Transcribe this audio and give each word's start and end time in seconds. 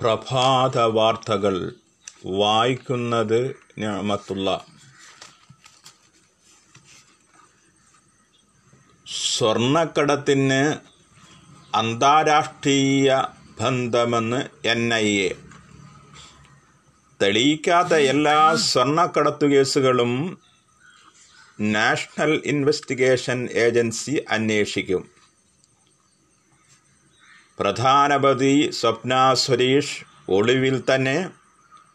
പ്രഭാത 0.00 0.78
വാർത്തകൾ 0.78 1.74
വായിക്കുന്നത് 2.24 3.56
ഞാമത്തുള്ള 3.78 4.66
സ്വർണക്കടത്തിന് 9.06 10.76
അന്താരാഷ്ട്രീയ 11.74 13.22
ബന്ധമെന്ന് 13.60 14.68
എൻ 14.68 14.94
ഐ 14.94 15.18
എ. 15.18 15.34
തെളിയിക്കാത്ത 17.22 17.94
എല്ലാ 17.94 18.54
സ്വർണക്കടത്തു 18.54 19.46
കേസുകളും 19.46 20.42
നാഷണൽ 21.60 22.42
ഇൻവെസ്റ്റിഗേഷൻ 22.44 23.46
ഏജൻസി 23.46 24.24
അന്വേഷിക്കും. 24.28 25.17
പ്രധാനപതി 27.60 28.70
സ്വപ്ന 28.80 29.34
സുരേഷ് 29.34 29.96
ഒളിവിൽ 30.28 30.76
തന്നെ 30.88 31.30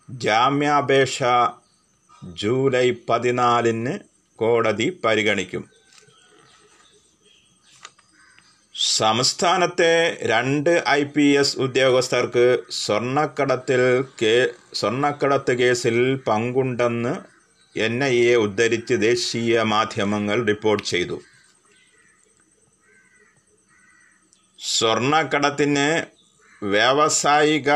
ജാമ്യാപേക്ഷ 0.09 1.23
ജൂലൈ 2.23 2.88
പതിനാലിന് 3.09 3.94
കോടതി 4.35 4.88
പരിഗണിക്കും. 5.05 5.63
സംസ്ഥാനത്തെ 8.98 9.94
രണ്ട് 10.31 10.84
ഐ 10.90 11.04
പി 11.04 11.26
എസ് 11.40 11.57
ഉദ്യോഗസ്ഥർക്ക് 11.57 12.45
സ്വർണക്കടത്തിൽ 12.71 13.82
കേ 14.21 14.35
സ്വർണക്കടത്ത് 14.73 15.54
കേസിൽ 15.59 15.98
പങ്കുണ്ടെന്ന് 16.27 17.13
എൻ 17.76 18.04
ഐ 18.04 18.16
എ 18.32 18.35
ഉദ്ധരിച്ച് 18.35 18.93
ദേശീയ 18.93 19.62
മാധ്യമങ്ങൾ 19.62 20.45
റിപ്പോർട്ട് 20.45 20.85
ചെയ്തു. 20.88 21.18
സ്വർണക്കടത്തിന് 24.63 26.03
വ്യാവസായിക 26.66 27.71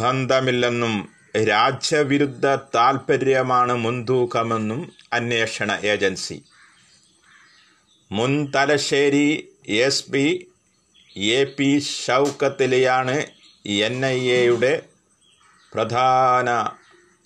ബന്ധമില്ലെന്നും 0.00 1.08
രാജ്യവിരുദ്ധ 1.48 2.46
താൽപ്പര്യമാണ് 2.74 3.74
മുൻതൂക്കമെന്നും 3.74 4.92
അന്വേഷണ 5.12 5.80
ഏജൻസി. 5.84 6.44
മുൻ 8.12 8.52
Thalassery 8.52 9.54
S 9.68 10.10
P 10.12 10.46
A 11.16 11.44
P 11.44 11.78
ഷൗക്കത്തിലെയാണ് 12.06 13.26
N 13.88 14.06
I 14.06 14.30
എയുടെ 14.30 14.82
പ്രധാന 15.74 16.50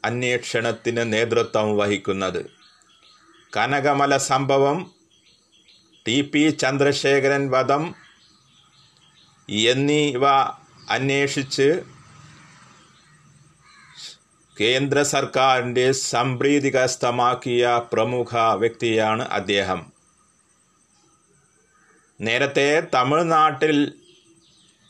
അന്വേഷണത്തിന് 0.04 1.12
നേതൃത്വം 1.12 1.76
വഹിക്കുന്നത്. 1.76 2.42
കനകമല 3.56 4.16
സംഭവം 4.16 4.90
ടി 6.06 6.20
പി 6.20 6.48
ചന്ദ്രശേഖരൻ 6.48 7.50
വധം 7.50 8.05
എന്നിവ 9.50 10.28
അന്വേഷിച്ച് 10.90 11.82
കേന്ദ്ര 14.60 15.02
സർക്കാരിന്റെ 15.02 15.92
സംപ്രീതി 15.92 16.74
കരസ്ഥമാക്കിയ 16.74 17.82
പ്രമുഖ 17.92 18.36
വ്യക്തിയാണ് 18.54 19.22
അദ്ദേഹം. 19.22 19.92
നേരത്തെ 22.20 22.80
തമിഴ്നാട്ടിൽ 22.94 23.94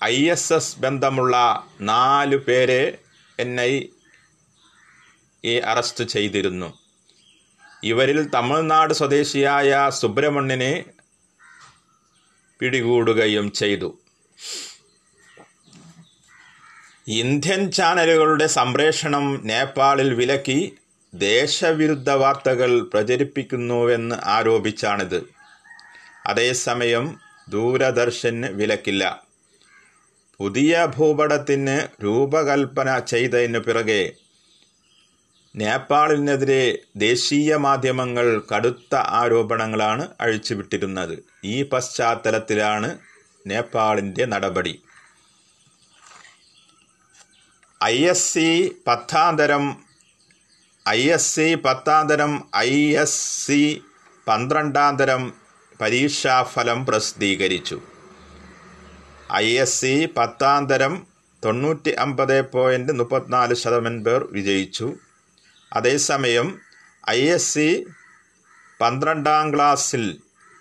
ഐ 0.04 0.30
എസ് 0.30 0.52
എസ് 0.52 0.78
ബന്ധമുള്ള 0.78 1.64
നാല് 1.80 2.36
പേരെ 2.36 2.98
എൻ 3.38 3.60
ഐ 3.60 3.82
എ 5.44 5.58
അറസ്റ്റ് 5.58 6.04
ചെയ്തിരുന്നു. 6.04 6.78
ഇവരിൽ 7.82 8.30
തമിഴ്നാട് 8.30 8.94
സ്വദേശിയായ 8.94 9.90
സുബ്രഹ്മണ്യനെ 9.90 10.84
പിടികൂടുകയും 12.58 13.52
ചെയ്തു. 13.52 13.98
ഇന്ത്യൻ 17.08 17.70
ചാനലുകളുടെ 17.70 18.46
സംപ്രേഷണം 18.46 19.40
നേപ്പാളിൽ 19.44 20.14
വിലക്കി 20.14 20.76
ദേശവിരുദ്ധ 21.14 22.10
വാർത്തകൾ 22.10 22.80
പ്രചരിപ്പിക്കുന്നുവെന്ന് 22.80 24.16
ആരോപിച്ചാണിത്. 24.24 25.26
അതേസമയം 26.26 27.18
ദൂരദർശന് 27.48 28.46
വിലക്കില്ല. 28.46 29.26
പുതിയ 30.38 30.88
ഭൂപടത്തിന് 30.96 32.04
രൂപകൽപ്പന 32.04 32.98
ചെയ്തതിന് 32.98 33.58
പിറകെ 33.58 34.12
നേപ്പാളിനെതിരെ 35.56 36.78
ദേശീയ 36.96 37.56
മാധ്യമങ്ങൾ 37.56 38.42
കടുത്ത 38.54 38.94
ആരോപണങ്ങളാണ് 38.94 40.08
അഴിച്ചുവിട്ടിരുന്നത്. 40.20 41.18
ഈ 41.44 41.62
പശ്ചാത്തലത്തിലാണ് 41.62 42.98
നേപ്പാളിന്റെ 43.46 44.24
നടപടി. 44.24 44.82
ഐ 47.84 47.96
എസ് 48.04 48.32
സി 48.32 48.74
പത്താന്തരം 48.86 49.64
ഐ 50.88 51.00
എസ് 51.10 51.34
സി 51.34 51.54
പത്താന്തരം 51.54 52.48
ഐ 52.56 52.96
എസ് 52.96 53.46
സി 53.46 53.82
പന്ത്രണ്ടാന്തരം 54.28 55.32
പരീക്ഷാഫലം 55.80 56.86
പ്രസിദ്ധീകരിച്ചു. 56.86 57.80
ഐ 59.34 59.58
എസ് 59.58 59.80
സി 59.80 60.06
പത്താന്തരം 60.06 61.06
തൊണ്ണൂറ്റി 61.44 61.90
അമ്പത് 61.90 62.50
പോയിന്റ് 62.52 62.92
മുപ്പത്തിനാല് 62.92 63.54
ശതമാനം 63.54 64.04
പേർ 64.04 64.28
വിജയിച്ചു. 64.32 64.96
അതേസമയം 65.72 66.60
ഐ 67.10 67.20
എസ് 67.20 67.54
സി 67.54 67.86
പന്ത്രണ്ടാം 68.80 69.54
ക്ലാസ്സിൽ 69.54 70.04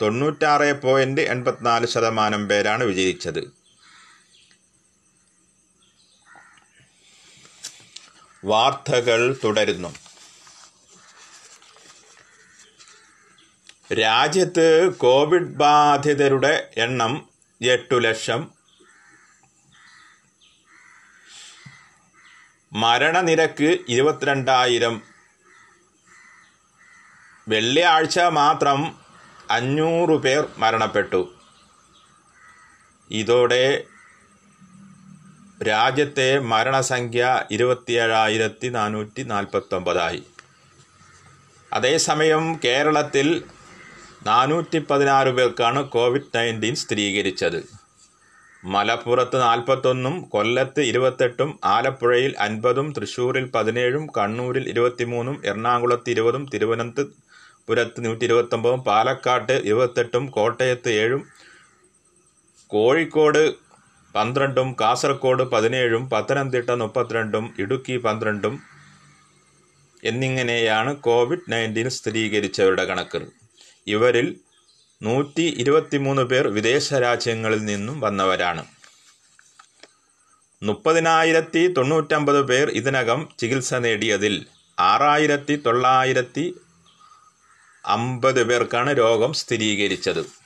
തൊണ്ണൂറ്റാറ് 0.02 0.82
പോയിന്റ് 0.82 1.22
എൺപത്തിനാല് 1.22 1.88
ശതമാനം 1.88 2.48
പേരാണ് 2.48 2.84
വിജയിച്ചത്. 2.84 3.54
വാർത്തകൾ 8.46 9.40
തുടരുന്നു. 9.44 9.96
രാജ്യത്ത് 13.94 14.96
കോവിഡ് 14.96 15.56
ബാധിതരുടെ 15.56 16.70
എണ്ണം 16.78 17.30
എട്ടു 17.62 17.96
ലക്ഷം. 17.96 18.52
മരണനിരക്ക് 22.74 23.78
ഇരുപത്തിരണ്ടായിരം. 23.90 25.02
വെള്ളിയാഴ്ച 27.48 28.20
മാത്രം 28.20 29.05
അഞ്ഞൂറ് 29.52 30.20
പേർ 30.20 30.48
മരണപ്പെട്ടു. 30.58 31.34
ഇതോടെ 33.12 33.84
രാജ്യത്തെ 35.68 36.40
മരണസംഖ്യ 36.40 37.44
ഇരുപത്തിയേഴായിരത്തി 37.52 38.68
നാനൂറ്റി 38.68 39.24
നാൽപ്പത്തൊമ്പതായി 39.24 40.24
അതേസമയം 41.74 42.60
കേരളത്തിൽ 42.66 43.44
നാനൂറ്റി 44.26 44.78
പതിനാറ് 44.78 45.28
പേർക്കാണ് 45.28 45.84
കോവിഡ് 45.84 46.38
നയന്റീൻ 46.38 46.76
സ്ഥിരീകരിച്ചത്. 46.76 47.64
മലപ്പുറത്ത് 48.66 49.42
നാൽപ്പത്തൊന്നും 49.42 50.22
കൊല്ലത്ത് 50.22 50.82
ഇരുപത്തെട്ടും 50.82 51.60
ആലപ്പുഴയിൽ 51.64 52.36
അൻപതും 52.40 52.94
തൃശ്ശൂരിൽ 52.94 53.46
പതിനേഴും 53.46 54.08
കണ്ണൂരിൽ 54.18 54.70
ഇരുപത്തിമൂന്നും 54.70 55.42
എറണാകുളത്ത് 55.46 56.10
ഇരുപതും 56.10 56.50
തിരുവനന്തപുരത്ത് 56.54 57.25
നൂറ്റി 57.70 58.26
ഇരുപത്തൊമ്പതും 58.26 58.84
പാലക്കാട്ട് 58.84 59.52
ഇരുപത്തെട്ടും 59.52 60.26
കോട്ടയത്ത് 60.32 60.90
ഏഴും 60.90 61.22
കോഴിക്കോട് 62.72 63.54
പന്ത്രണ്ടും 64.16 64.76
കാസർഗോഡ് 64.82 65.44
പതിനേഴും 65.44 66.10
പത്തനംതിട്ട 66.10 66.70
മുപ്പത്തിരണ്ടും 66.70 67.56
ഇടുക്കി 67.60 67.98
പന്ത്രണ്ടും 67.98 68.64
എന്നിങ്ങനെയാണ് 70.04 70.96
കോവിഡ് 70.96 71.52
നയന്റീൻ 71.52 71.90
സ്ഥിരീകരിച്ചവരുടെ 71.90 72.86
കണക്ക്. 72.86 73.22
ഇവരിൽ 73.88 74.28
നൂറ്റി 75.02 75.46
ഇരുപത്തിമൂന്ന് 75.62 76.24
പേർ 76.24 76.48
വിദേശ 76.48 76.94
രാജ്യങ്ങളിൽ 76.94 77.66
നിന്നും 77.66 78.00
വന്നവരാണ്. 78.00 78.64
മുപ്പതിനായിരത്തി 80.64 81.74
തൊണ്ണൂറ്റമ്പത് 81.78 82.42
പേർ 82.42 82.70
ഇതിനകം 82.70 83.30
ചികിത്സ 83.40 83.74
നേടിയതിൽ 83.74 84.36
ആറായിരത്തി 84.80 85.56
തൊള്ളായിരത്തി 85.66 86.46
അമ്പത് 87.86 88.44
പേർക്കാണ് 88.44 88.98
രോഗം 88.98 89.34
സ്ഥിരീകരിച്ചത്. 89.34 90.46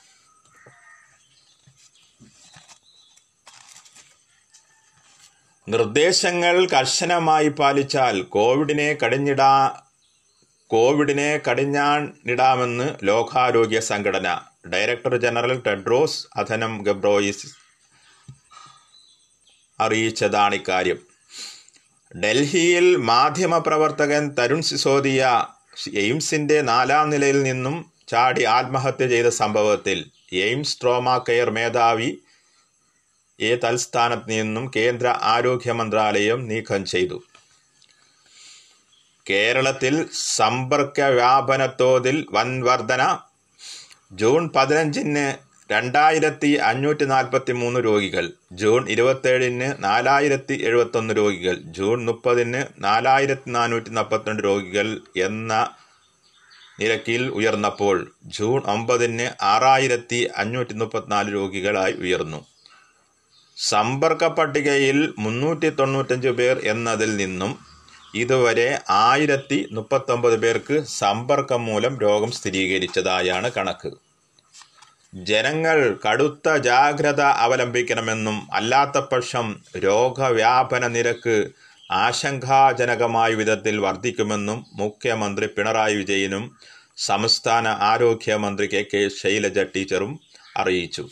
നിർദ്ദേശങ്ങൾ 5.70 6.66
കർശനമായി 6.66 7.48
പാലിച്ചാൽ 7.48 8.22
കോവിഡിനെ 8.22 8.94
കടിഞ്ഞിടാ 8.94 9.82
കോവിഡിനെ 10.68 11.38
കടിഞ്ഞാണിടാമെന്ന് 11.38 12.96
ലോകാരോഗ്യ 13.04 13.80
സംഘടന. 13.80 14.42
Director 14.74 15.18
general 15.18 15.60
Tedros 15.60 16.28
Adhanom 16.36 16.84
Ghebreyesus 16.84 17.48
അറിയിച്ചതാണ് 19.80 20.56
ഇക്കാര്യം. 20.56 21.00
ഡൽഹിയിൽ 22.24 22.96
മാധ്യമപ്രവർത്തകൻ 22.96 24.30
തരുൺ 24.30 24.62
സിസോദിയ 24.62 25.48
എയിംസിന്റെ 25.88 26.62
നാലാം 26.62 27.10
നിലയിൽ 27.10 27.44
നിന്നും 27.44 27.92
ചാടി 28.08 28.44
ആത്മഹത്യ 28.44 29.08
ചെയ്ത 29.08 29.26
സംഭവത്തിൽ 29.26 30.12
എയിംസ് 30.34 30.82
ട്രോമ 30.82 31.18
കെയർ 31.18 31.50
മേധാവി 31.50 32.18
എ 33.40 33.56
തൽസ്ഥാനത്ത് 33.56 34.30
നിന്നും 34.30 34.72
കേന്ദ്ര 34.76 35.08
ആരോഗ്യ 35.08 35.72
മന്ത്രാലയം 35.72 36.48
നീക്കം 36.48 36.86
ചെയ്തു. 36.86 37.24
കേരളത്തിൽ 39.30 40.10
സമ്പർക്ക 40.14 41.02
വ്യാപനത്തോതിൽ 41.02 42.28
വൻ 42.32 42.64
വർധന. 42.64 43.20
ജൂൺ 44.14 44.50
പതിനഞ്ചിന് 44.56 45.49
രണ്ടായിരത്തി 45.70 46.50
അഞ്ഞൂറ്റി 46.70 47.06
നാൽപ്പത്തി 47.06 47.54
മൂന്ന് 47.54 47.80
രോഗികൾ 47.80 48.26
ജൂൺ 48.52 48.82
ഇരുപത്തേഴിന് 48.90 49.68
നാലായിരത്തി 49.84 50.56
എഴുപത്തൊന്ന് 50.64 51.14
രോഗികൾ 51.14 51.56
ജൂൺ 51.78 52.06
മുപ്പതിന് 52.06 52.62
നാലായിരത്തി 52.84 53.50
നാനൂറ്റി 53.52 53.90
നാൽപ്പത്തിരണ്ട് 53.90 54.44
രോഗികൾ 54.44 54.88
എന്ന 55.18 55.54
നിരക്കിൽ 56.80 57.24
ഉയർന്നപ്പോൾ 57.30 57.98
ജൂൺ 58.38 58.60
ഒമ്പതിന് 58.68 59.28
ആറായിരത്തി 59.44 60.20
അഞ്ഞൂറ്റി 60.36 60.74
മുപ്പത്തിനാല് 60.74 61.30
രോഗികളായി 61.34 61.94
ഉയർന്നു. 61.94 62.40
സമ്പർക്ക 63.58 64.26
പട്ടികയിൽ 64.28 65.00
മുന്നൂറ്റി 65.18 65.70
തൊണ്ണൂറ്റഞ്ച് 65.70 66.30
പേർ 66.30 66.58
എന്നതിൽ 66.64 67.18
നിന്നും 67.18 67.52
ഇതുവരെ 68.16 68.70
ആയിരത്തി 68.90 69.58
മുപ്പത്തൊമ്പത് 69.72 70.38
പേർക്ക് 70.44 70.78
സമ്പർക്കം 71.00 71.66
മൂലം 71.66 71.96
രോഗം 72.00 72.32
സ്ഥിരീകരിച്ചതായാണ് 72.32 73.52
കണക്ക്. 73.58 73.92
ജനങ്ങൾ 75.14 75.98
കടുത്ത 76.06 76.58
ജാഗ്രത 76.58 77.22
അവലംബിക്കണമെന്നും 77.22 78.48
അല്ലാത്തപക്ഷം 78.54 79.48
രോഗവ്യാപന 79.78 80.88
നിരക്ക് 80.88 81.52
ആശങ്കാജനകമായ 81.92 83.34
വിധത്തിൽ 83.34 83.80
വർദ്ധിക്കുമെന്നും 83.80 84.66
മുഖ്യമന്ത്രി 84.74 85.48
പിണറായി 85.48 85.96
വിജയനും 85.96 86.58
സംസ്ഥാന 86.98 87.68
ആരോഗ്യമന്ത്രി 87.68 88.68
കെ 88.68 88.86
കെ 88.94 89.10
ശൈലജ 89.10 89.60
ടീച്ചറും 89.60 90.20
അറിയിച്ചു. 90.58 91.10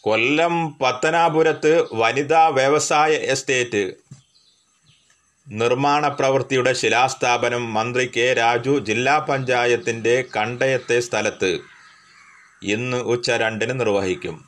കൊല്ലം 0.00 0.78
പത്തനാപുരത്ത് 0.78 1.84
വനിതാ 1.92 2.48
വ്യവസായ 2.48 3.10
എസ്റ്റേറ്റ് 3.10 3.92
നിർമ്മാണ 5.48 6.08
പ്രവൃത്തിയുടെ 6.08 6.72
ശിലാസ്ഥാപനം 6.72 7.74
മന്ത്രി 7.74 8.10
കെ 8.16 8.32
രാജു 8.32 8.78
ജില്ലാ 8.78 9.18
പഞ്ചായത്തിന്റെ 9.18 10.24
കണ്ടയത്തെ 10.36 11.00
സ്ഥലത്ത് 11.00 11.71
ഇന്ന് 12.62 12.96
ഉച്ച 12.96 13.30
രണ്ടിന് 13.30 13.80
നിർവഹിക്കും. 13.80 14.44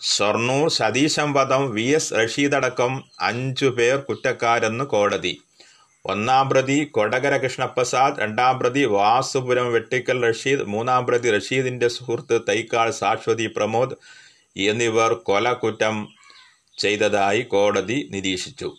ഷൊർണൂർ 0.00 0.70
സതീശം 0.70 1.32
വധം 1.32 1.70
വി 1.70 1.82
എസ് 1.82 2.14
റഷീദടക്കം 2.14 3.04
അഞ്ചു 3.20 3.66
പേർ 3.66 3.96
കുറ്റക്കാരെന്ന് 3.96 4.84
കോടതി. 4.84 5.40
ഒന്നാം 6.04 6.48
പ്രതി 6.48 6.84
കൊടകര 6.84 7.36
കൃഷ്ണപ്രസാദ് 7.36 8.20
രണ്ടാം 8.20 8.58
പ്രതി 8.58 8.84
വാസുപുരം 8.84 9.72
വെട്ടിക്കൽ 9.72 10.28
റഷീദ് 10.28 10.60
മൂന്നാം 10.60 11.06
പ്രതി 11.06 11.30
റഷീദിന്റെ 11.30 11.88
സുഹൃത്ത് 11.88 12.40
തൈക്കാൾ 12.48 12.90
സാശ്വതി 12.90 13.46
പ്രമോദ് 13.46 13.96
എന്നിവർ 14.56 15.12
കൊലക്കുറ്റം 15.12 16.08
ചെയ്തതായി 16.78 17.40
കോടതി 17.40 18.08
നിരീക്ഷിച്ചു. 18.10 18.76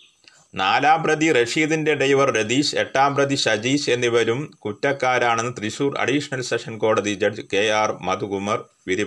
നാലാം 0.54 1.02
പ്രതി 1.02 1.32
റഷീദിന്റെ 1.32 1.94
ഡ്രൈവർ 1.94 2.30
രതീഷ് 2.30 2.76
എട്ടാം 2.76 3.14
പ്രതി 3.16 3.34
ഷജീഷ് 3.34 3.90
എന്നിവരും 3.90 4.54
കുറ്റക്കാരാണെന്ന് 4.58 5.52
തൃശൂർ 5.58 5.98
അഡീഷണൽ 5.98 6.42
സെഷൻ 6.42 6.78
കോടതി 6.78 7.14
ജഡ്ജ് 7.14 7.42
കെ 7.52 7.70
ആർ 7.70 7.92
മധുകുമാർ 7.92 8.64
വിധി 8.88 9.06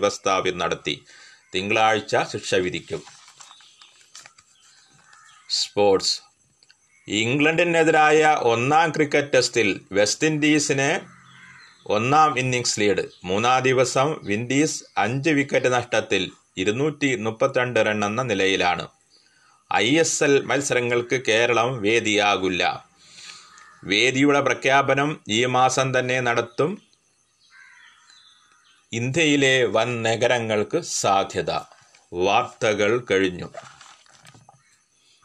നടത്തി. 0.55 1.03
തിങ്കളാഴ്ച 1.55 2.15
ശിക്ഷ 2.31 2.55
വിധിക്കും. 2.55 3.01
സ്പോർട്സ്. 5.49 6.21
ഇംഗ്ലണ്ടിനെതിരായ 7.07 8.37
ഒന്നാം 8.41 8.91
ക്രിക്കറ്റ് 8.91 9.33
ടെസ്റ്റിൽ 9.33 9.81
വെസ്റ്റ് 9.91 10.27
ഇൻഡീസിന് 10.27 10.99
ഒന്നാം 11.87 12.39
ഇന്നിംഗ്സ് 12.39 12.79
ലീഡ്. 12.79 13.05
മൂന്നാം 13.23 13.63
ദിവസം 13.63 14.19
വിൻഡീസ് 14.23 14.83
അഞ്ച് 14.97 15.29
വിക്കറ്റ് 15.29 15.73
നഷ്ടത്തിൽ 15.73 16.31
ഇരുന്നൂറ്റി 16.57 17.15
മുപ്പത്തിരണ്ട് 17.15 17.79
റൺ 17.85 18.05
എന്ന 18.05 18.21
നിലയിലാണ്. 18.21 18.87
ഐ 19.73 19.99
എസ് 19.99 20.23
എൽ 20.23 20.45
മത്സരങ്ങൾക്ക് 20.45 21.21
കേരളം 21.27 21.81
വേദിയാകില്ല. 21.81 22.85
വേദിയുടെ 23.83 24.41
പ്രഖ്യാപനം 24.41 25.21
ഈ 25.29 25.45
മാസം 25.45 25.99
തന്നെ 25.99 26.21
നടത്തും. 26.21 26.81
ഇന്ത്യയിലെ 28.93 29.65
വൻ 29.65 30.03
നഗരങ്ങൾക്ക് 30.03 30.81
സാധ്യത. 30.81 31.51
വാർത്തകൾ 32.13 33.05
കഴിഞ്ഞു. 33.11 33.49